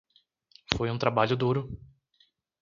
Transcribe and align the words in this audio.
Foi 0.75 0.89
um 0.89 0.97
trabalho 0.97 1.37
duro. 1.37 1.69